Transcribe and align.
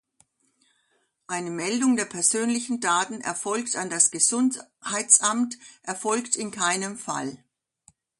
Eine 1.27 1.51
Meldung 1.51 1.95
der 1.95 2.05
persönlichen 2.05 2.79
Daten 2.79 3.21
erfolgt 3.21 3.75
an 3.75 3.91
das 3.91 4.09
Gesundheitsamt 4.09 5.59
erfolgt 5.83 6.35
in 6.35 6.49
keinem 6.49 6.97
Fall. 6.97 7.37